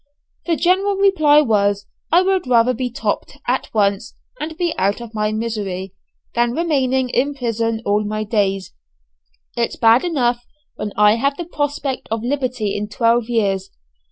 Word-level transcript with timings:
The 0.47 0.55
general 0.55 0.95
reply 0.95 1.41
was 1.41 1.85
"I 2.11 2.23
would 2.23 2.47
rather 2.47 2.73
be 2.73 2.89
'topt' 2.89 3.37
at 3.47 3.71
once, 3.71 4.15
and 4.39 4.57
be 4.57 4.73
out 4.75 4.99
of 4.99 5.13
my 5.13 5.31
misery, 5.31 5.93
than 6.33 6.53
remain 6.53 6.91
in 6.91 7.35
prison 7.35 7.83
all 7.85 8.03
my 8.03 8.23
days." 8.23 8.73
"It's 9.55 9.75
bad 9.75 10.03
enough 10.03 10.43
when 10.73 10.91
I 10.97 11.17
have 11.17 11.37
the 11.37 11.45
prospect 11.45 12.07
of 12.09 12.23
liberty 12.23 12.75
in 12.75 12.87
twelve 12.89 13.29
years." 13.29 13.69